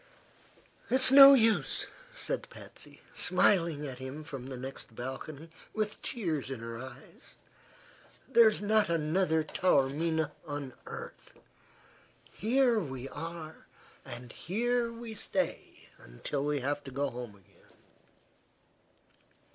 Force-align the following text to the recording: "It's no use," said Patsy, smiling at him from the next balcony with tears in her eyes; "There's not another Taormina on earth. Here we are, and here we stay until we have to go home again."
"It's 0.89 1.11
no 1.11 1.35
use," 1.35 1.85
said 2.11 2.49
Patsy, 2.49 3.03
smiling 3.13 3.85
at 3.87 3.99
him 3.99 4.23
from 4.23 4.47
the 4.47 4.57
next 4.57 4.95
balcony 4.95 5.51
with 5.75 6.01
tears 6.01 6.49
in 6.49 6.59
her 6.59 6.75
eyes; 6.79 7.35
"There's 8.27 8.61
not 8.61 8.89
another 8.89 9.43
Taormina 9.43 10.31
on 10.43 10.73
earth. 10.87 11.35
Here 12.33 12.79
we 12.79 13.09
are, 13.09 13.67
and 14.03 14.31
here 14.31 14.91
we 14.91 15.13
stay 15.13 15.87
until 15.99 16.45
we 16.45 16.61
have 16.61 16.83
to 16.85 16.91
go 16.91 17.11
home 17.11 17.35
again." 17.35 17.77